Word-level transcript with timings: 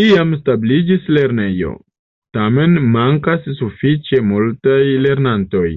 Iam 0.00 0.34
establiĝis 0.34 1.08
lernejo, 1.16 1.72
tamen 2.38 2.78
mankas 2.96 3.50
sufiĉe 3.62 4.22
multaj 4.28 4.80
lernantoj. 5.08 5.68